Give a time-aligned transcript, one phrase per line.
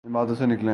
[0.03, 0.69] ان باتوں سے نکلیں۔